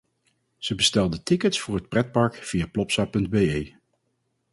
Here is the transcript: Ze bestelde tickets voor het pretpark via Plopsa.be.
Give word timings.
Ze 0.57 0.75
bestelde 0.75 1.23
tickets 1.23 1.59
voor 1.59 1.75
het 1.75 1.89
pretpark 1.89 2.35
via 2.35 2.67
Plopsa.be. 2.67 3.73